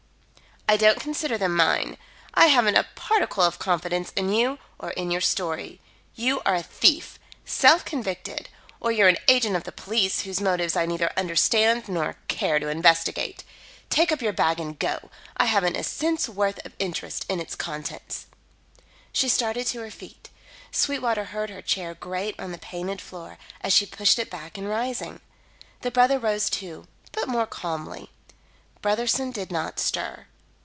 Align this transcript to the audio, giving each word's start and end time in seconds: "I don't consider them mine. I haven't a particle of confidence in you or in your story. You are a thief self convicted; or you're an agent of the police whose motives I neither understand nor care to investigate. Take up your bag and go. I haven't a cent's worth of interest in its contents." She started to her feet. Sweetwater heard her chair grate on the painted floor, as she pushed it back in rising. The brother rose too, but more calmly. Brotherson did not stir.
"I 0.69 0.77
don't 0.77 1.01
consider 1.01 1.37
them 1.37 1.53
mine. 1.53 1.97
I 2.33 2.45
haven't 2.45 2.77
a 2.77 2.85
particle 2.95 3.43
of 3.43 3.59
confidence 3.59 4.13
in 4.15 4.29
you 4.31 4.57
or 4.79 4.91
in 4.91 5.11
your 5.11 5.19
story. 5.19 5.81
You 6.15 6.39
are 6.45 6.55
a 6.55 6.63
thief 6.63 7.19
self 7.43 7.83
convicted; 7.83 8.47
or 8.79 8.89
you're 8.89 9.09
an 9.09 9.17
agent 9.27 9.57
of 9.57 9.65
the 9.65 9.73
police 9.73 10.21
whose 10.21 10.39
motives 10.39 10.77
I 10.77 10.85
neither 10.85 11.11
understand 11.17 11.89
nor 11.89 12.15
care 12.29 12.57
to 12.57 12.69
investigate. 12.69 13.43
Take 13.89 14.13
up 14.13 14.21
your 14.21 14.31
bag 14.31 14.61
and 14.61 14.79
go. 14.79 15.09
I 15.35 15.43
haven't 15.47 15.75
a 15.75 15.83
cent's 15.83 16.29
worth 16.29 16.65
of 16.65 16.73
interest 16.79 17.25
in 17.27 17.41
its 17.41 17.57
contents." 17.57 18.27
She 19.11 19.27
started 19.27 19.67
to 19.67 19.81
her 19.81 19.91
feet. 19.91 20.29
Sweetwater 20.71 21.25
heard 21.25 21.49
her 21.49 21.61
chair 21.61 21.95
grate 21.95 22.39
on 22.39 22.53
the 22.53 22.57
painted 22.57 23.01
floor, 23.01 23.37
as 23.59 23.73
she 23.73 23.85
pushed 23.85 24.17
it 24.19 24.29
back 24.31 24.57
in 24.57 24.69
rising. 24.69 25.19
The 25.81 25.91
brother 25.91 26.17
rose 26.17 26.49
too, 26.49 26.87
but 27.11 27.27
more 27.27 27.45
calmly. 27.47 28.09
Brotherson 28.81 29.33
did 29.33 29.51
not 29.51 29.77
stir. 29.77 30.27